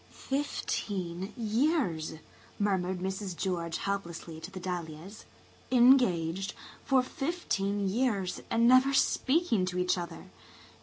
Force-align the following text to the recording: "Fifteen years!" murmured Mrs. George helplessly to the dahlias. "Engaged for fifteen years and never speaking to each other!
"Fifteen 0.09 1.31
years!" 1.37 2.15
murmured 2.57 3.01
Mrs. 3.01 3.37
George 3.37 3.77
helplessly 3.77 4.39
to 4.39 4.49
the 4.49 4.59
dahlias. 4.59 5.25
"Engaged 5.69 6.55
for 6.83 7.03
fifteen 7.03 7.87
years 7.87 8.41
and 8.49 8.67
never 8.67 8.95
speaking 8.95 9.63
to 9.67 9.77
each 9.77 9.99
other! 9.99 10.31